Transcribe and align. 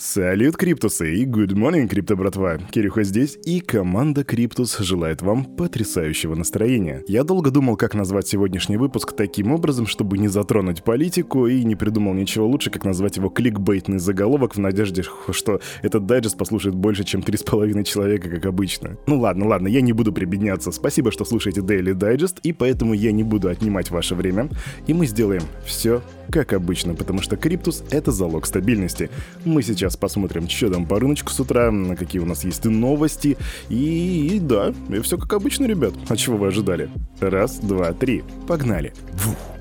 Салют, 0.00 0.56
Криптусы, 0.56 1.12
и 1.12 1.26
good 1.26 1.54
morning, 1.54 1.88
Крипто 1.88 2.14
братва. 2.14 2.58
Кирюха 2.70 3.02
здесь, 3.02 3.36
и 3.44 3.58
команда 3.58 4.22
Криптус 4.22 4.78
желает 4.78 5.22
вам 5.22 5.44
потрясающего 5.44 6.36
настроения. 6.36 7.02
Я 7.08 7.24
долго 7.24 7.50
думал, 7.50 7.76
как 7.76 7.94
назвать 7.94 8.28
сегодняшний 8.28 8.76
выпуск 8.76 9.12
таким 9.16 9.50
образом, 9.50 9.88
чтобы 9.88 10.18
не 10.18 10.28
затронуть 10.28 10.84
политику, 10.84 11.48
и 11.48 11.64
не 11.64 11.74
придумал 11.74 12.14
ничего 12.14 12.46
лучше, 12.46 12.70
как 12.70 12.84
назвать 12.84 13.16
его 13.16 13.28
кликбейтный 13.28 13.98
заголовок 13.98 14.54
в 14.54 14.60
надежде, 14.60 15.02
что 15.32 15.60
этот 15.82 16.06
дайджест 16.06 16.38
послушает 16.38 16.76
больше, 16.76 17.02
чем 17.02 17.22
3,5 17.22 17.82
человека, 17.82 18.30
как 18.30 18.46
обычно. 18.46 18.96
Ну 19.08 19.18
ладно, 19.18 19.48
ладно, 19.48 19.66
я 19.66 19.80
не 19.80 19.92
буду 19.92 20.12
прибедняться. 20.12 20.70
Спасибо, 20.70 21.10
что 21.10 21.24
слушаете 21.24 21.60
Daily 21.60 21.94
Digest, 21.94 22.36
и 22.44 22.52
поэтому 22.52 22.94
я 22.94 23.10
не 23.10 23.24
буду 23.24 23.48
отнимать 23.48 23.90
ваше 23.90 24.14
время, 24.14 24.48
и 24.86 24.94
мы 24.94 25.08
сделаем 25.08 25.42
все 25.66 26.02
как 26.30 26.52
обычно, 26.52 26.94
потому 26.94 27.20
что 27.22 27.36
Криптус— 27.36 27.82
это 27.90 28.12
залог 28.12 28.46
стабильности. 28.46 29.10
Мы 29.44 29.62
сейчас 29.62 29.87
посмотрим, 29.96 30.48
что 30.48 30.70
там 30.70 30.86
по 30.86 30.98
рыночку 30.98 31.30
с 31.30 31.40
утра, 31.40 31.72
какие 31.98 32.20
у 32.20 32.26
нас 32.26 32.44
есть 32.44 32.64
новости, 32.64 33.36
и, 33.68 34.36
и 34.36 34.40
да, 34.40 34.72
и 34.88 35.00
все 35.00 35.18
как 35.18 35.32
обычно, 35.32 35.66
ребят. 35.66 35.94
А 36.08 36.16
чего 36.16 36.36
вы 36.36 36.48
ожидали? 36.48 36.90
Раз, 37.20 37.56
два, 37.58 37.92
три. 37.92 38.22
Погнали. 38.46 38.92
Фух. 39.14 39.57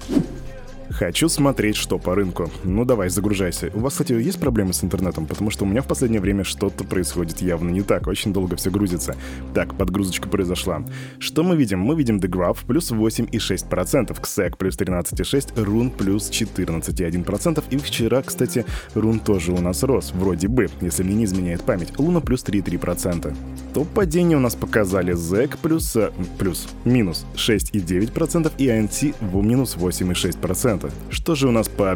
Хочу 0.98 1.30
смотреть, 1.30 1.76
что 1.76 2.00
по 2.00 2.16
рынку. 2.16 2.50
Ну 2.64 2.84
давай, 2.84 3.10
загружайся. 3.10 3.70
У 3.76 3.82
вас, 3.82 3.94
кстати, 3.94 4.14
есть 4.14 4.40
проблемы 4.40 4.74
с 4.74 4.84
интернетом? 4.84 5.28
Потому 5.28 5.52
что 5.52 5.64
у 5.64 5.68
меня 5.68 5.84
в 5.84 5.88
последнее 5.88 6.20
время 6.20 6.44
что-то 6.44 6.84
происходит 6.84 7.40
явно 7.40 7.70
не 7.70 7.84
так. 7.84 8.08
Очень 8.08 8.34
долго 8.34 8.56
все 8.56 8.72
грузится. 8.72 9.16
Так, 9.54 9.76
подгрузочка 9.76 10.28
произошла. 10.28 10.84
Что 11.20 11.44
мы 11.44 11.56
видим? 11.56 11.82
Мы 11.82 11.96
видим 11.96 12.18
The 12.18 12.28
Graph 12.28 12.66
плюс 12.66 12.92
8,6%, 12.92 14.20
KSEC 14.20 14.58
плюс 14.58 14.76
13,6%, 14.76 15.54
Run 15.64 15.92
плюс 15.92 16.32
14,1%. 16.32 17.64
И 17.70 17.78
вчера, 17.78 18.24
кстати, 18.24 18.66
Run 18.96 19.24
тоже 19.24 19.52
у 19.52 19.62
нас 19.62 19.84
рос, 19.84 20.14
вроде 20.16 20.48
бы, 20.48 20.68
если 20.82 21.04
мне 21.04 21.14
не 21.14 21.26
изменяет 21.26 21.62
память. 21.62 21.94
Луна 22.00 22.22
плюс 22.22 22.44
3,3%. 22.44 23.36
Топ 23.76 23.88
падения 23.90 24.36
у 24.36 24.40
нас 24.40 24.56
показали 24.56 25.14
ZEC 25.14 25.58
плюс, 25.62 25.96
э, 25.96 26.10
плюс 26.40 26.68
минус 26.86 27.28
6,9% 27.36 28.52
и 28.58 28.68
ANT 28.68 29.14
в 29.22 29.44
минус 29.44 29.78
8,6%. 29.78 30.87
Что 31.10 31.36
же 31.36 31.48
у 31.48 31.52
нас 31.52 31.68
по 31.68 31.96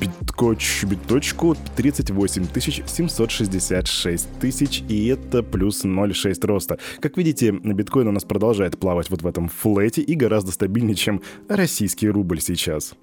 биткоч, 0.00 0.84
биточку 0.84 1.56
38 1.76 2.46
766 2.86 4.38
тысяч, 4.40 4.82
и 4.88 5.06
это 5.08 5.42
плюс 5.42 5.84
0,6 5.84 6.46
роста. 6.46 6.78
Как 7.00 7.16
видите, 7.16 7.52
биткоин 7.52 8.08
у 8.08 8.12
нас 8.12 8.24
продолжает 8.24 8.78
плавать 8.78 9.10
вот 9.10 9.22
в 9.22 9.26
этом 9.26 9.48
флете 9.48 10.02
и 10.02 10.14
гораздо 10.14 10.52
стабильнее, 10.52 10.94
чем 10.94 11.22
российский 11.48 12.08
рубль 12.08 12.40
сейчас. 12.40 12.94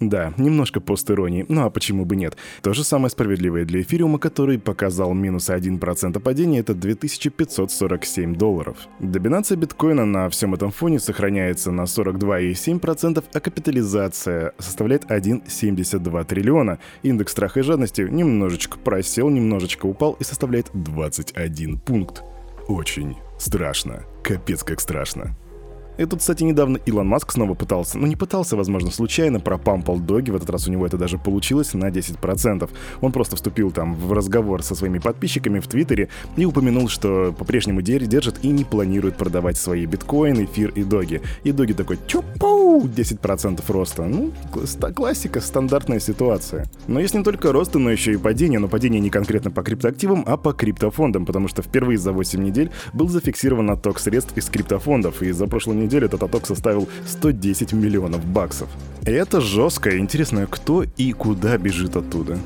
Да, 0.00 0.32
немножко 0.38 0.80
постиронии, 0.80 1.44
ну 1.48 1.66
а 1.66 1.70
почему 1.70 2.06
бы 2.06 2.16
нет? 2.16 2.34
То 2.62 2.72
же 2.72 2.84
самое 2.84 3.10
справедливое 3.10 3.66
для 3.66 3.82
эфириума, 3.82 4.18
который 4.18 4.58
показал 4.58 5.12
минус 5.12 5.50
1% 5.50 6.18
падения, 6.20 6.60
это 6.60 6.74
2547 6.74 8.34
долларов. 8.34 8.78
Доминация 8.98 9.56
биткоина 9.56 10.06
на 10.06 10.30
всем 10.30 10.54
этом 10.54 10.70
фоне 10.70 11.00
сохраняется 11.00 11.70
на 11.70 11.82
42,7%, 11.82 13.22
а 13.30 13.40
капитализация 13.40 14.54
составляет 14.58 15.04
1,72 15.04 16.24
триллиона. 16.24 16.78
Индекс 17.02 17.32
страха 17.32 17.60
и 17.60 17.62
жадности 17.62 18.00
немножечко 18.00 18.78
просел, 18.78 19.28
немножечко 19.28 19.84
упал 19.84 20.16
и 20.18 20.24
составляет 20.24 20.70
21 20.72 21.78
пункт. 21.78 22.22
Очень 22.68 23.16
страшно. 23.38 24.04
Капец 24.22 24.62
как 24.62 24.80
страшно. 24.80 25.36
Тут, 25.96 26.20
кстати, 26.20 26.42
недавно 26.44 26.78
Илон 26.86 27.06
Маск 27.06 27.32
снова 27.32 27.54
пытался, 27.54 27.98
ну 27.98 28.06
не 28.06 28.16
пытался, 28.16 28.56
возможно, 28.56 28.90
случайно, 28.90 29.38
пропампал 29.38 29.98
доги, 29.98 30.30
в 30.30 30.36
этот 30.36 30.50
раз 30.50 30.66
у 30.66 30.72
него 30.72 30.86
это 30.86 30.96
даже 30.96 31.18
получилось 31.18 31.74
на 31.74 31.90
10%. 31.90 32.68
Он 33.00 33.12
просто 33.12 33.36
вступил 33.36 33.70
там 33.70 33.94
в 33.94 34.12
разговор 34.12 34.62
со 34.62 34.74
своими 34.74 34.98
подписчиками 34.98 35.60
в 35.60 35.68
Твиттере 35.68 36.08
и 36.36 36.44
упомянул, 36.44 36.88
что 36.88 37.34
по-прежнему 37.38 37.82
держит 37.82 38.42
и 38.42 38.48
не 38.48 38.64
планирует 38.64 39.16
продавать 39.16 39.56
свои 39.56 39.86
биткоины, 39.86 40.44
эфир 40.44 40.70
и 40.70 40.82
доги. 40.82 41.20
И 41.44 41.52
доги 41.52 41.74
такой, 41.74 41.98
чупу, 42.06 42.82
10% 42.82 43.62
роста. 43.68 44.04
Ну, 44.04 44.32
классика, 44.94 45.40
стандартная 45.40 46.00
ситуация. 46.00 46.66
Но 46.86 47.00
есть 47.00 47.14
не 47.14 47.22
только 47.22 47.52
росты, 47.52 47.78
но 47.78 47.90
еще 47.90 48.12
и 48.14 48.16
падение, 48.16 48.58
но 48.58 48.68
падение 48.68 49.00
не 49.00 49.10
конкретно 49.10 49.50
по 49.50 49.62
криптоактивам, 49.62 50.24
а 50.26 50.36
по 50.36 50.52
криптофондам, 50.52 51.26
потому 51.26 51.48
что 51.48 51.62
впервые 51.62 51.98
за 51.98 52.12
8 52.12 52.42
недель 52.42 52.70
был 52.92 53.08
зафиксирован 53.08 53.70
отток 53.70 53.98
средств 53.98 54.36
из 54.36 54.46
криптофондов, 54.46 55.22
и 55.22 55.30
за 55.32 55.46
прошлую 55.46 55.78
неделю 55.78 55.89
неделю 55.90 56.06
этот 56.06 56.22
отток 56.22 56.46
составил 56.46 56.88
110 57.06 57.72
миллионов 57.72 58.24
баксов. 58.24 58.68
Это 59.04 59.40
жестко. 59.40 59.98
Интересно, 59.98 60.46
кто 60.46 60.84
и 60.84 61.12
куда 61.12 61.58
бежит 61.58 61.96
оттуда. 61.96 62.38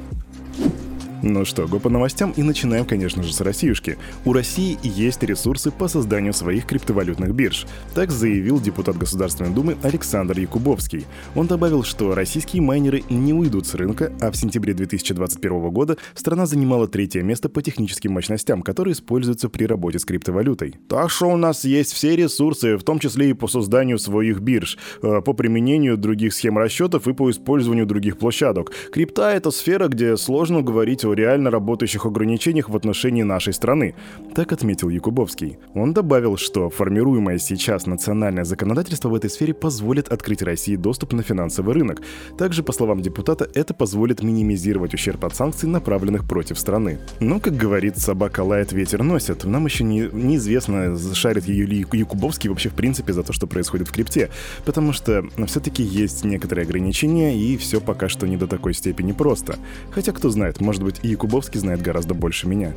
Ну 1.26 1.46
что, 1.46 1.66
го 1.66 1.78
по 1.78 1.88
новостям 1.88 2.34
и 2.36 2.42
начинаем, 2.42 2.84
конечно 2.84 3.22
же, 3.22 3.32
с 3.32 3.40
Россиюшки. 3.40 3.96
У 4.26 4.34
России 4.34 4.78
есть 4.82 5.22
ресурсы 5.22 5.70
по 5.70 5.88
созданию 5.88 6.34
своих 6.34 6.66
криптовалютных 6.66 7.34
бирж. 7.34 7.66
Так 7.94 8.10
заявил 8.10 8.60
депутат 8.60 8.98
Государственной 8.98 9.48
Думы 9.48 9.78
Александр 9.82 10.38
Якубовский. 10.38 11.06
Он 11.34 11.46
добавил, 11.46 11.82
что 11.82 12.14
российские 12.14 12.60
майнеры 12.60 13.04
не 13.08 13.32
уйдут 13.32 13.66
с 13.66 13.74
рынка, 13.74 14.12
а 14.20 14.30
в 14.30 14.36
сентябре 14.36 14.74
2021 14.74 15.70
года 15.70 15.96
страна 16.12 16.44
занимала 16.44 16.88
третье 16.88 17.22
место 17.22 17.48
по 17.48 17.62
техническим 17.62 18.12
мощностям, 18.12 18.60
которые 18.60 18.92
используются 18.92 19.48
при 19.48 19.64
работе 19.64 20.00
с 20.00 20.04
криптовалютой. 20.04 20.74
Так 20.90 21.10
что 21.10 21.30
у 21.30 21.38
нас 21.38 21.64
есть 21.64 21.94
все 21.94 22.16
ресурсы, 22.16 22.76
в 22.76 22.82
том 22.82 22.98
числе 22.98 23.30
и 23.30 23.32
по 23.32 23.48
созданию 23.48 23.98
своих 23.98 24.40
бирж, 24.40 24.76
э, 25.00 25.22
по 25.22 25.32
применению 25.32 25.96
других 25.96 26.34
схем 26.34 26.58
расчетов 26.58 27.08
и 27.08 27.14
по 27.14 27.30
использованию 27.30 27.86
других 27.86 28.18
площадок. 28.18 28.72
Крипта— 28.92 29.30
это 29.34 29.50
сфера, 29.50 29.88
где 29.88 30.18
сложно 30.18 30.60
говорить 30.60 31.02
о 31.06 31.13
реально 31.14 31.50
работающих 31.50 32.06
ограничениях 32.06 32.68
в 32.68 32.76
отношении 32.76 33.22
нашей 33.22 33.52
страны, 33.52 33.94
так 34.34 34.52
отметил 34.52 34.88
Якубовский. 34.88 35.58
Он 35.74 35.92
добавил, 35.92 36.36
что 36.36 36.70
формируемое 36.70 37.38
сейчас 37.38 37.86
национальное 37.86 38.44
законодательство 38.44 39.08
в 39.08 39.14
этой 39.14 39.30
сфере 39.30 39.54
позволит 39.54 40.08
открыть 40.08 40.42
России 40.42 40.76
доступ 40.76 41.12
на 41.12 41.22
финансовый 41.22 41.74
рынок. 41.74 42.02
Также, 42.38 42.62
по 42.62 42.72
словам 42.72 43.00
депутата, 43.00 43.48
это 43.54 43.74
позволит 43.74 44.22
минимизировать 44.22 44.94
ущерб 44.94 45.24
от 45.24 45.34
санкций, 45.34 45.68
направленных 45.68 46.26
против 46.28 46.58
страны. 46.58 46.98
Но, 47.20 47.40
как 47.40 47.56
говорит, 47.56 47.98
собака 47.98 48.42
лает, 48.42 48.72
ветер 48.72 49.02
носит. 49.02 49.44
Нам 49.44 49.66
еще 49.66 49.84
не, 49.84 50.08
неизвестно, 50.12 50.96
шарит 51.14 51.46
ее 51.46 51.66
ли 51.66 51.86
Якубовский 51.92 52.50
вообще 52.50 52.68
в 52.68 52.74
принципе 52.74 53.12
за 53.12 53.22
то, 53.22 53.32
что 53.32 53.46
происходит 53.46 53.88
в 53.88 53.92
крипте, 53.92 54.30
потому 54.64 54.92
что 54.92 55.24
все-таки 55.46 55.82
есть 55.82 56.24
некоторые 56.24 56.64
ограничения, 56.64 57.36
и 57.36 57.56
все 57.56 57.80
пока 57.80 58.08
что 58.08 58.26
не 58.26 58.36
до 58.36 58.46
такой 58.46 58.74
степени 58.74 59.12
просто. 59.12 59.56
Хотя, 59.90 60.12
кто 60.12 60.30
знает, 60.30 60.60
может 60.60 60.82
быть, 60.82 61.00
и 61.04 61.14
Кубовский 61.16 61.60
знает 61.60 61.82
гораздо 61.82 62.14
больше 62.14 62.48
меня. 62.48 62.72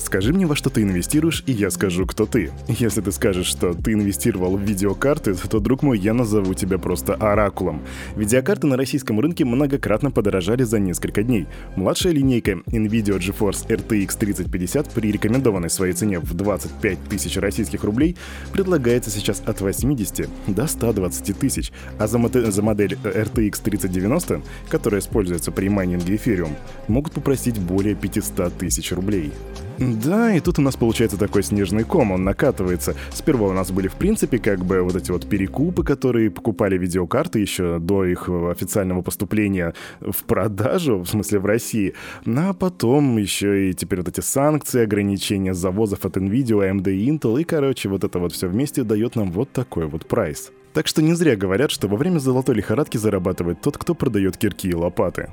Скажи 0.00 0.32
мне, 0.32 0.46
во 0.46 0.56
что 0.56 0.70
ты 0.70 0.82
инвестируешь, 0.82 1.44
и 1.46 1.52
я 1.52 1.70
скажу, 1.70 2.06
кто 2.06 2.24
ты. 2.24 2.50
Если 2.68 3.02
ты 3.02 3.12
скажешь, 3.12 3.46
что 3.46 3.74
ты 3.74 3.92
инвестировал 3.92 4.56
в 4.56 4.62
видеокарты, 4.62 5.34
то, 5.34 5.60
друг 5.60 5.82
мой, 5.82 5.98
я 5.98 6.14
назову 6.14 6.54
тебя 6.54 6.78
просто 6.78 7.14
оракулом. 7.14 7.82
Видеокарты 8.16 8.66
на 8.66 8.78
российском 8.78 9.20
рынке 9.20 9.44
многократно 9.44 10.10
подорожали 10.10 10.62
за 10.62 10.78
несколько 10.78 11.22
дней. 11.22 11.46
Младшая 11.76 12.14
линейка 12.14 12.52
NVIDIA 12.66 13.18
GeForce 13.18 13.68
RTX 13.68 14.18
3050 14.18 14.90
при 14.90 15.12
рекомендованной 15.12 15.68
своей 15.68 15.92
цене 15.92 16.18
в 16.18 16.32
25 16.32 16.98
тысяч 17.04 17.36
российских 17.36 17.84
рублей 17.84 18.16
предлагается 18.52 19.10
сейчас 19.10 19.42
от 19.44 19.60
80 19.60 20.28
до 20.46 20.66
120 20.66 21.38
тысяч, 21.38 21.72
а 21.98 22.06
за, 22.06 22.16
модель, 22.16 22.50
за 22.50 22.62
модель 22.62 22.96
RTX 23.04 23.62
3090, 23.62 24.40
которая 24.70 25.02
используется 25.02 25.52
при 25.52 25.68
майнинге 25.68 26.14
Ethereum, 26.14 26.54
могут 26.88 27.12
попросить 27.12 27.58
более 27.58 27.94
500 27.94 28.56
тысяч 28.56 28.92
рублей. 28.92 29.30
Да, 29.80 30.34
и 30.34 30.40
тут 30.40 30.58
у 30.58 30.62
нас 30.62 30.76
получается 30.76 31.16
такой 31.16 31.42
снежный 31.42 31.84
ком, 31.84 32.12
он 32.12 32.22
накатывается. 32.22 32.94
Сперва 33.14 33.48
у 33.48 33.52
нас 33.54 33.70
были, 33.70 33.88
в 33.88 33.94
принципе, 33.94 34.38
как 34.38 34.62
бы 34.62 34.82
вот 34.82 34.94
эти 34.94 35.10
вот 35.10 35.26
перекупы, 35.26 35.82
которые 35.82 36.30
покупали 36.30 36.76
видеокарты 36.76 37.38
еще 37.38 37.78
до 37.78 38.04
их 38.04 38.28
официального 38.28 39.00
поступления 39.00 39.72
в 40.00 40.24
продажу, 40.24 40.98
в 40.98 41.06
смысле 41.06 41.38
в 41.38 41.46
России. 41.46 41.94
Ну, 42.26 42.50
а 42.50 42.52
потом 42.52 43.16
еще 43.16 43.70
и 43.70 43.72
теперь 43.72 44.00
вот 44.00 44.08
эти 44.08 44.20
санкции, 44.20 44.82
ограничения 44.82 45.54
завозов 45.54 46.04
от 46.04 46.18
NVIDIA, 46.18 46.70
AMD 46.70 46.92
и 46.92 47.10
Intel, 47.10 47.40
и, 47.40 47.44
короче, 47.44 47.88
вот 47.88 48.04
это 48.04 48.18
вот 48.18 48.32
все 48.32 48.48
вместе 48.48 48.84
дает 48.84 49.16
нам 49.16 49.32
вот 49.32 49.50
такой 49.50 49.86
вот 49.86 50.06
прайс. 50.06 50.52
Так 50.74 50.88
что 50.88 51.00
не 51.00 51.14
зря 51.14 51.36
говорят, 51.36 51.70
что 51.70 51.88
во 51.88 51.96
время 51.96 52.18
золотой 52.18 52.54
лихорадки 52.54 52.98
зарабатывает 52.98 53.62
тот, 53.62 53.78
кто 53.78 53.94
продает 53.94 54.36
кирки 54.36 54.68
и 54.68 54.74
лопаты. 54.74 55.32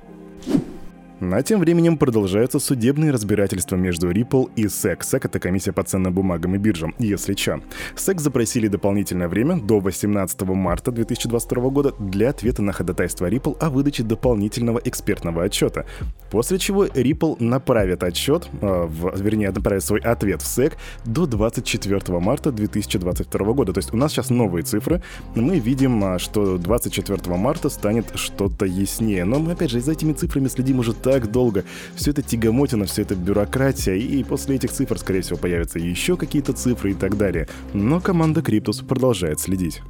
А 1.20 1.42
тем 1.42 1.60
временем 1.60 1.98
продолжаются 1.98 2.60
судебные 2.60 3.10
разбирательства 3.10 3.76
между 3.76 4.12
Ripple 4.12 4.52
и 4.56 4.66
SEC. 4.66 5.00
SEC— 5.00 5.22
это 5.24 5.40
комиссия 5.40 5.72
по 5.72 5.82
ценным 5.82 6.14
бумагам 6.14 6.54
и 6.54 6.60
биржам, 6.60 6.94
если 7.00 7.34
чё. 7.34 7.60
SEC 7.96 8.20
запросили 8.20 8.68
дополнительное 8.68 9.28
время 9.28 9.60
до 9.60 9.80
18 9.80 10.42
марта 10.42 10.92
2022 10.92 11.70
года 11.70 11.94
для 11.98 12.30
ответа 12.30 12.62
на 12.62 12.72
ходатайство 12.72 13.28
Ripple 13.28 13.58
о 13.60 13.72
выдаче 13.72 14.04
дополнительного 14.04 14.80
экспертного 14.84 15.44
отчета. 15.44 15.86
После 16.30 16.60
чего 16.60 16.86
Ripple 16.86 17.38
направит 17.44 18.04
отчет, 18.04 18.48
э, 18.62 18.86
в, 18.88 19.20
вернее, 19.20 19.50
направит 19.50 19.84
свой 19.84 20.02
ответ 20.02 20.44
в 20.44 20.46
SEC 20.46 20.74
до 21.06 21.26
24 21.26 22.20
марта 22.20 22.52
2022 22.52 23.54
года. 23.54 23.74
То 23.74 23.80
есть 23.80 23.92
у 23.92 23.98
нас 23.98 24.12
сейчас 24.12 24.30
новые 24.30 24.64
цифры. 24.64 25.02
Мы 25.34 25.58
видим, 25.58 26.04
а, 26.04 26.20
что 26.20 26.60
24 26.60 27.38
марта 27.38 27.70
станет 27.70 28.06
что-то 28.16 28.66
яснее. 28.66 29.26
Но 29.26 29.40
мы, 29.40 29.54
опять 29.54 29.72
же, 29.72 29.80
за 29.80 29.94
этими 29.94 30.14
цифрами 30.14 30.48
следим 30.48 30.80
уже 30.80 30.94
так 31.08 31.32
долго. 31.32 31.64
Все 31.96 32.12
это 32.12 32.22
тягомотина, 32.22 32.86
все 32.86 33.04
это 33.04 33.16
бюрократия, 33.16 33.96
и 33.96 34.24
после 34.26 34.58
этих 34.58 34.72
цифр, 34.72 35.00
скорее 35.00 35.22
всего, 35.22 35.38
появятся 35.38 35.80
еще 35.80 36.18
какие-то 36.18 36.52
цифры 36.52 36.92
и 36.92 36.94
так 36.94 37.18
далее. 37.18 37.48
Но 37.74 38.02
команда 38.02 38.42
Криптус 38.42 38.82
продолжает 38.82 39.40
следить. 39.40 39.82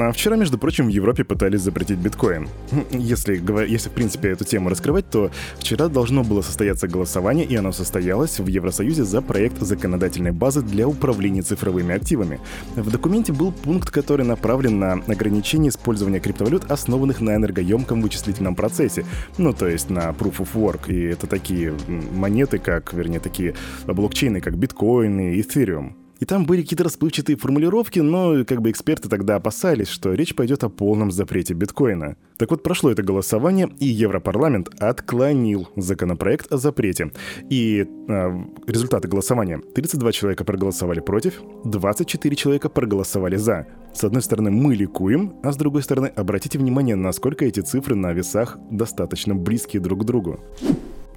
А 0.00 0.12
вчера, 0.12 0.36
между 0.36 0.58
прочим, 0.58 0.86
в 0.86 0.88
Европе 0.88 1.24
пытались 1.24 1.60
запретить 1.60 1.98
биткоин. 1.98 2.48
Если, 2.90 3.40
если, 3.68 3.88
в 3.88 3.92
принципе, 3.92 4.30
эту 4.30 4.44
тему 4.44 4.68
раскрывать, 4.68 5.08
то 5.08 5.30
вчера 5.58 5.88
должно 5.88 6.24
было 6.24 6.42
состояться 6.42 6.88
голосование, 6.88 7.46
и 7.46 7.54
оно 7.54 7.70
состоялось 7.70 8.38
в 8.40 8.46
Евросоюзе 8.46 9.04
за 9.04 9.22
проект 9.22 9.60
законодательной 9.60 10.32
базы 10.32 10.62
для 10.62 10.88
управления 10.88 11.42
цифровыми 11.42 11.94
активами. 11.94 12.40
В 12.74 12.90
документе 12.90 13.32
был 13.32 13.52
пункт, 13.52 13.90
который 13.90 14.26
направлен 14.26 14.78
на 14.78 14.92
ограничение 15.06 15.70
использования 15.70 16.20
криптовалют, 16.20 16.70
основанных 16.70 17.20
на 17.20 17.36
энергоемком 17.36 18.02
вычислительном 18.02 18.56
процессе, 18.56 19.04
ну, 19.38 19.52
то 19.52 19.68
есть 19.68 19.90
на 19.90 20.10
Proof 20.10 20.38
of 20.38 20.48
Work. 20.54 20.92
И 20.92 21.00
это 21.02 21.26
такие 21.26 21.74
монеты, 21.88 22.58
как, 22.58 22.92
вернее, 22.92 23.20
такие 23.20 23.54
блокчейны, 23.86 24.40
как 24.40 24.56
биткоин 24.56 25.20
и 25.20 25.40
Ethereum. 25.40 25.92
И 26.24 26.26
там 26.26 26.46
были 26.46 26.62
какие-то 26.62 26.84
расплывчатые 26.84 27.36
формулировки, 27.36 28.00
но 28.00 28.46
как 28.46 28.62
бы 28.62 28.70
эксперты 28.70 29.10
тогда 29.10 29.36
опасались, 29.36 29.88
что 29.88 30.14
речь 30.14 30.34
пойдет 30.34 30.64
о 30.64 30.70
полном 30.70 31.10
запрете 31.10 31.52
биткоина. 31.52 32.16
Так 32.38 32.50
вот, 32.50 32.62
прошло 32.62 32.90
это 32.90 33.02
голосование, 33.02 33.68
и 33.78 33.84
Европарламент 33.88 34.70
отклонил 34.78 35.68
законопроект 35.76 36.50
о 36.50 36.56
запрете. 36.56 37.12
И 37.50 37.86
э, 38.08 38.44
результаты 38.66 39.06
голосования. 39.06 39.60
32 39.74 40.12
человека 40.12 40.44
проголосовали 40.44 41.00
против, 41.00 41.42
24 41.64 42.36
человека 42.36 42.70
проголосовали 42.70 43.36
за. 43.36 43.66
С 43.92 44.02
одной 44.02 44.22
стороны, 44.22 44.50
мы 44.50 44.74
ликуем, 44.76 45.34
а 45.42 45.52
с 45.52 45.58
другой 45.58 45.82
стороны, 45.82 46.06
обратите 46.06 46.58
внимание, 46.58 46.96
насколько 46.96 47.44
эти 47.44 47.60
цифры 47.60 47.96
на 47.96 48.14
весах 48.14 48.56
достаточно 48.70 49.34
близкие 49.34 49.82
друг 49.82 50.00
к 50.00 50.04
другу. 50.04 50.40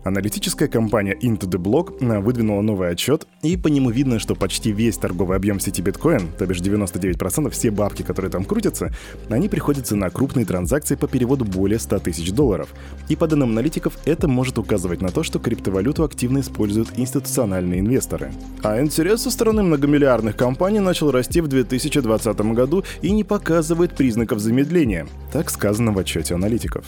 Аналитическая 0.04 0.68
компания 0.68 1.14
Into 1.14 1.50
the 1.50 1.62
Block 1.62 1.98
э, 2.00 2.20
выдвинула 2.20 2.62
новый 2.62 2.90
отчет, 2.90 3.28
и 3.42 3.58
по 3.58 3.68
нему 3.68 3.90
видно, 3.90 4.20
что 4.20 4.36
почти 4.36 4.72
весь 4.72 4.98
торговый 4.98 5.38
объем 5.38 5.60
сети 5.60 5.82
биткоин, 5.82 6.30
то 6.38 6.46
бишь 6.46 6.60
99% 6.60 7.50
все 7.50 7.72
бабки, 7.72 8.04
которые 8.04 8.32
там 8.32 8.46
крутятся, 8.46 8.94
они 9.30 9.50
приходятся 9.50 9.96
на 9.96 10.10
крупные 10.10 10.46
транзакции 10.46 10.96
по 10.96 11.08
переводу 11.08 11.46
более 11.46 11.80
100 11.80 12.00
тысяч 12.00 12.32
долларов. 12.32 12.70
И 13.10 13.16
по 13.16 13.28
данным 13.28 13.50
аналитиков, 13.52 13.98
это 14.06 14.28
может 14.28 14.58
указывать 14.58 15.02
на 15.02 15.10
то, 15.10 15.24
что 15.24 15.40
криптовалюту 15.40 16.04
активно 16.04 16.40
используют 16.40 16.98
институциональные 16.98 17.80
инвесторы. 17.80 18.32
А 18.64 18.82
интерес 18.82 19.24
со 19.24 19.32
стороны 19.32 19.64
многомиллиардных 19.64 20.36
компаний 20.36 20.80
начал 20.80 21.12
расти 21.12 21.42
в 21.42 21.48
2020 21.48 22.40
году 22.54 22.84
и 23.02 23.12
не 23.12 23.24
показывает 23.24 23.96
признаков 23.96 24.40
замедления, 24.40 25.08
так 25.32 25.50
сказано 25.50 25.92
в 25.92 26.00
отчете 26.00 26.36
аналитиков. 26.36 26.86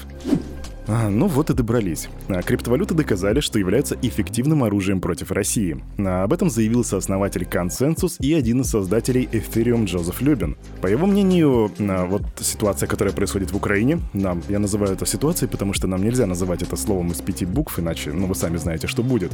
А, 0.92 1.08
ну 1.08 1.28
вот 1.28 1.52
и 1.52 1.54
добрались. 1.54 2.10
А, 2.30 2.42
криптовалюты 2.42 2.96
доказали, 2.96 3.42
что 3.42 3.60
являются 3.60 3.96
эффективным 4.02 4.64
оружием 4.64 5.02
против 5.02 5.30
России. 5.32 5.78
А, 6.00 6.24
об 6.24 6.34
этом 6.34 6.50
заявил 6.50 6.84
сооснователь 6.84 7.44
Consensus 7.44 8.16
и 8.20 8.34
один 8.34 8.62
из 8.62 8.72
создателей 8.72 9.30
Ethereum 9.32 9.86
Джозеф 9.86 10.20
Любин. 10.22 10.58
По 10.82 10.88
его 10.88 11.06
мнению, 11.06 11.72
вот 11.78 12.24
ситуация, 12.40 12.88
которая 12.88 13.14
происходит 13.14 13.52
в 13.52 13.56
Украине, 13.56 14.00
нам, 14.14 14.42
я 14.50 14.58
называю 14.58 14.94
это 14.94 15.06
ситуацией, 15.06 15.48
потому 15.48 15.74
что 15.74 15.86
нам 15.86 16.04
нельзя 16.04 16.26
называть 16.26 16.64
это 16.64 16.76
словом 16.76 17.12
из 17.12 17.22
пяти 17.22 17.46
букв, 17.46 17.78
иначе, 17.78 18.12
ну 18.12 18.26
вы 18.26 18.34
сами 18.34 18.58
знаете, 18.58 18.88
что 18.88 19.04
будет. 19.04 19.34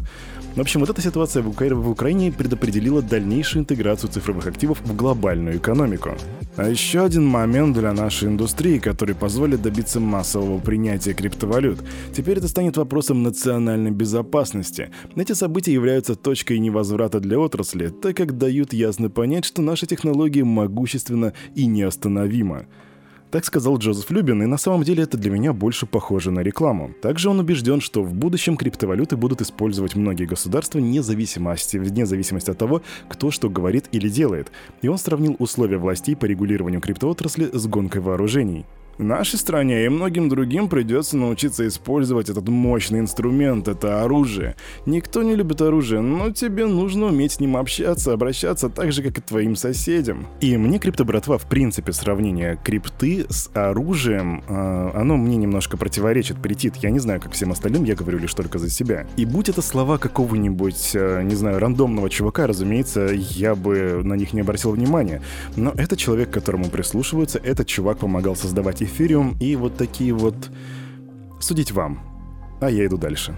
В 0.58 0.60
общем, 0.60 0.82
вот 0.82 0.90
эта 0.90 1.02
ситуация 1.02 1.42
в, 1.42 1.48
Укра... 1.48 1.74
в 1.74 1.90
Украине 1.90 2.34
предопределила 2.34 3.02
дальнейшую 3.02 3.62
интеграцию 3.62 4.12
цифровых 4.12 4.46
активов 4.48 4.82
в 4.84 4.94
глобальную 4.94 5.56
экономику. 5.56 6.16
А 6.58 6.68
еще 6.68 7.06
один 7.06 7.26
момент 7.26 7.78
для 7.78 7.94
нашей 7.94 8.28
индустрии, 8.28 8.78
который 8.78 9.16
позволит 9.16 9.62
добиться 9.62 10.02
массового 10.02 10.60
принятия 10.60 11.14
криптовалют 11.14 11.45
криптовалют. 11.46 11.84
Теперь 12.14 12.38
это 12.38 12.48
станет 12.48 12.78
вопросом 12.78 13.24
национальной 13.24 13.92
безопасности. 13.92 14.90
Эти 15.16 15.34
события 15.34 15.74
являются 15.74 16.16
точкой 16.16 16.60
невозврата 16.60 17.20
для 17.20 17.40
отрасли, 17.40 17.88
так 17.88 18.18
как 18.18 18.38
дают 18.38 18.74
ясно 18.74 19.10
понять, 19.10 19.46
что 19.46 19.62
наша 19.62 19.86
технология 19.86 20.44
могущественна 20.44 21.34
и 21.56 21.66
неостановима. 21.66 22.66
Так 23.32 23.44
сказал 23.44 23.78
Джозеф 23.78 24.12
Любин, 24.12 24.44
и 24.44 24.46
на 24.46 24.58
самом 24.58 24.84
деле 24.84 25.04
это 25.04 25.18
для 25.18 25.30
меня 25.30 25.52
больше 25.52 25.86
похоже 25.86 26.32
на 26.32 26.40
рекламу. 26.40 26.92
Также 27.02 27.30
он 27.30 27.40
убежден, 27.40 27.82
что 27.82 28.02
в 28.02 28.14
будущем 28.14 28.56
криптовалюты 28.56 29.18
будут 29.18 29.42
использовать 29.42 29.96
многие 29.96 30.26
государства 30.26 30.78
вне 30.78 31.04
зависимости, 31.04 31.76
вне 31.76 32.06
зависимости 32.06 32.52
от 32.52 32.58
того, 32.58 32.82
кто 33.10 33.32
что 33.32 33.50
говорит 33.50 33.90
или 33.92 34.08
делает. 34.08 34.52
И 34.82 34.88
он 34.88 34.98
сравнил 34.98 35.36
условия 35.40 35.78
властей 35.78 36.16
по 36.16 36.26
регулированию 36.26 36.80
криптоотрасли 36.80 37.50
с 37.52 37.68
гонкой 37.68 38.02
вооружений. 38.02 38.66
Нашей 38.98 39.38
стране 39.38 39.86
и 39.86 39.90
многим 39.90 40.30
другим 40.30 40.70
придется 40.70 41.18
научиться 41.18 41.68
использовать 41.68 42.30
этот 42.30 42.48
мощный 42.48 43.00
инструмент, 43.00 43.68
это 43.68 44.04
оружие. 44.04 44.56
Никто 44.86 45.22
не 45.22 45.36
любит 45.36 45.62
оружие, 45.62 46.00
но 46.00 46.32
тебе 46.32 46.66
нужно 46.66 47.08
уметь 47.08 47.34
с 47.34 47.40
ним 47.42 47.58
общаться, 47.58 48.14
обращаться 48.14 48.70
так 48.70 48.94
же, 48.94 49.04
как 49.04 49.18
и 49.18 49.22
твоим 49.22 49.58
соседям. 49.58 50.28
И 50.40 50.56
мне 50.56 50.80
криптобратва, 50.80 51.38
в 51.38 51.44
принципе, 51.44 51.92
сравнение 51.92 52.58
крипты 52.64 53.26
с 53.30 53.50
оружием, 53.54 54.44
э, 54.48 54.92
оно 54.96 55.18
мне 55.18 55.36
немножко 55.36 55.76
противоречит, 55.76 56.42
претит. 56.42 56.78
Я 56.78 56.90
не 56.90 57.00
знаю, 57.00 57.20
как 57.20 57.34
всем 57.34 57.52
остальным, 57.52 57.84
я 57.84 57.96
говорю 57.96 58.20
лишь 58.20 58.34
только 58.34 58.60
за 58.60 58.70
себя. 58.70 59.06
И 59.18 59.26
будь 59.26 59.50
это 59.50 59.62
слова 59.62 59.98
какого-нибудь, 59.98 60.92
э, 60.94 61.22
не 61.24 61.36
знаю, 61.36 61.60
рандомного 61.60 62.10
чувака, 62.10 62.48
разумеется, 62.48 63.10
я 63.14 63.56
бы 63.56 64.02
на 64.06 64.14
них 64.14 64.32
не 64.32 64.40
обратил 64.40 64.72
внимания. 64.72 65.22
Но 65.58 65.74
это 65.76 65.98
человек, 65.98 66.30
к 66.30 66.34
которому 66.34 66.70
прислушиваются, 66.70 67.40
этот 67.44 67.68
чувак 67.68 67.98
помогал 67.98 68.38
создавать 68.38 68.85
эфириум 68.86 69.36
и 69.40 69.56
вот 69.56 69.78
такие 69.78 70.14
вот... 70.14 70.36
Судить 71.40 71.72
вам. 71.72 72.00
А 72.62 72.70
я 72.70 72.86
иду 72.86 72.98
дальше. 72.98 73.36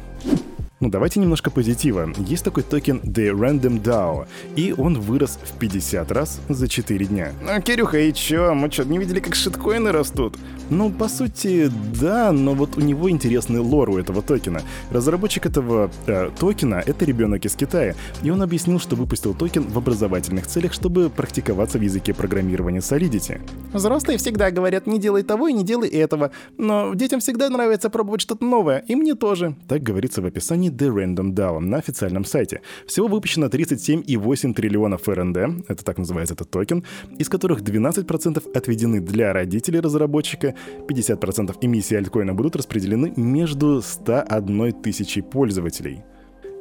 Ну, 0.79 0.89
давайте 0.89 1.19
немножко 1.19 1.49
позитива. 1.49 2.07
Есть 2.17 2.43
такой 2.43 2.61
токен 2.61 2.99
The 2.99 3.31
Random 3.31 3.81
DAO, 3.81 4.27
и 4.55 4.75
он 4.77 4.99
вырос 4.99 5.39
в 5.43 5.57
50 5.57 6.11
раз 6.11 6.39
за 6.49 6.67
4 6.67 7.05
дня. 7.07 7.31
Ну, 7.41 7.59
Кирюха, 7.63 7.97
и 7.97 8.13
чё? 8.13 8.53
Мы 8.53 8.69
что, 8.71 8.83
не 8.83 8.99
видели, 8.99 9.19
как 9.19 9.33
шиткоины 9.33 9.91
растут? 9.91 10.37
Ну, 10.69 10.91
по 10.91 11.07
сути, 11.07 11.71
да, 11.99 12.31
но 12.31 12.53
вот 12.53 12.77
у 12.77 12.81
него 12.81 13.09
интересный 13.09 13.59
лор 13.59 13.89
у 13.89 13.97
этого 13.97 14.21
токена. 14.21 14.61
Разработчик 14.91 15.47
этого 15.47 15.89
э, 16.05 16.29
токена— 16.39 16.83
это 16.85 17.05
ребенок 17.05 17.45
из 17.45 17.55
Китая, 17.55 17.95
и 18.21 18.29
он 18.29 18.43
объяснил, 18.43 18.79
что 18.79 18.95
выпустил 18.95 19.33
токен 19.33 19.63
в 19.63 19.77
образовательных 19.79 20.45
целях, 20.45 20.73
чтобы 20.73 21.09
практиковаться 21.09 21.79
в 21.79 21.81
языке 21.81 22.13
программирования 22.13 22.79
Solidity. 22.81 23.41
Взрослые 23.73 24.19
всегда 24.19 24.51
говорят, 24.51 24.85
не 24.85 24.99
делай 24.99 25.23
того 25.23 25.47
и 25.47 25.53
не 25.53 25.63
делай 25.63 25.89
этого, 25.89 26.31
но 26.57 26.93
детям 26.93 27.19
всегда 27.19 27.49
нравится 27.49 27.89
пробовать 27.89 28.21
что-то 28.21 28.45
новое, 28.45 28.83
и 28.87 28.95
мне 28.95 29.15
тоже. 29.15 29.55
Так 29.67 29.81
говорится 29.81 30.21
в 30.21 30.25
описании 30.25 30.66
компании 30.67 30.71
The 30.71 30.93
Random 30.93 31.33
DAO 31.33 31.59
на 31.59 31.77
официальном 31.77 32.25
сайте. 32.25 32.61
Всего 32.85 33.07
выпущено 33.07 33.47
37,8 33.47 34.53
триллионов 34.53 35.07
RND, 35.07 35.37
это 35.67 35.83
так 35.83 35.97
называется 35.97 36.33
этот 36.33 36.49
токен, 36.49 36.83
из 37.19 37.29
которых 37.29 37.61
12% 37.61 38.51
отведены 38.53 39.01
для 39.01 39.33
родителей 39.33 39.79
разработчика, 39.79 40.53
50% 40.87 41.55
эмиссии 41.61 41.97
альткоина 41.97 42.33
будут 42.33 42.55
распределены 42.55 43.13
между 43.15 43.81
101 43.81 44.73
тысячей 44.83 45.21
пользователей. 45.21 46.01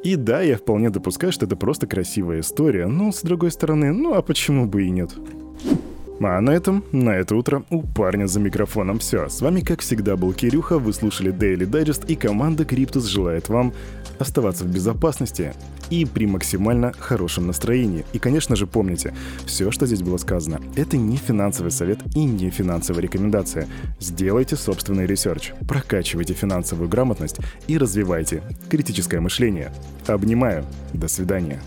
И 0.04 0.16
да, 0.16 0.40
я 0.42 0.56
вполне 0.56 0.90
допускаю, 0.90 1.32
что 1.32 1.46
это 1.46 1.56
просто 1.56 1.86
красивая 1.86 2.40
история, 2.40 2.86
но 2.86 3.10
с 3.10 3.22
другой 3.22 3.50
стороны, 3.50 3.92
ну 3.92 4.14
а 4.14 4.22
почему 4.22 4.66
бы 4.66 4.84
и 4.84 4.90
нет? 4.90 5.10
А 6.20 6.40
на 6.40 6.50
этом, 6.50 6.82
на 6.92 7.10
это 7.10 7.36
утро 7.36 7.64
у 7.70 7.82
парня 7.82 8.26
за 8.26 8.40
микрофоном 8.40 8.98
все. 8.98 9.28
С 9.28 9.40
вами, 9.40 9.60
как 9.60 9.80
всегда, 9.80 10.16
был 10.16 10.32
Кирюха, 10.32 10.78
вы 10.78 10.92
слушали 10.92 11.32
Daily 11.32 11.68
Digest, 11.68 12.06
и 12.06 12.16
команда 12.16 12.64
Криптус 12.64 13.06
желает 13.06 13.48
вам 13.48 13.74
оставаться 14.18 14.64
в 14.64 14.68
безопасности 14.68 15.52
и 15.90 16.06
при 16.06 16.26
максимально 16.26 16.92
хорошем 16.98 17.46
настроении. 17.46 18.04
И, 18.14 18.18
конечно 18.18 18.56
же, 18.56 18.66
помните, 18.66 19.14
все, 19.44 19.70
что 19.70 19.86
здесь 19.86 20.02
было 20.02 20.16
сказано, 20.16 20.60
это 20.74 20.96
не 20.96 21.16
финансовый 21.16 21.70
совет 21.70 21.98
и 22.14 22.24
не 22.24 22.48
финансовая 22.50 23.02
рекомендация. 23.02 23.68
Сделайте 24.00 24.56
собственный 24.56 25.06
research, 25.06 25.52
прокачивайте 25.68 26.32
финансовую 26.32 26.88
грамотность 26.88 27.38
и 27.66 27.76
развивайте 27.76 28.42
критическое 28.70 29.20
мышление. 29.20 29.70
Обнимаю. 30.06 30.64
До 30.94 31.08
свидания. 31.08 31.60